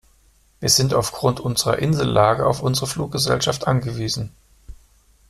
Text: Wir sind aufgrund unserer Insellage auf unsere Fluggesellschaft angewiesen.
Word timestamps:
Wir 0.59 0.69
sind 0.69 0.95
aufgrund 0.95 1.39
unserer 1.39 1.77
Insellage 1.77 2.47
auf 2.47 2.63
unsere 2.63 2.87
Fluggesellschaft 2.87 3.67
angewiesen. 3.67 4.31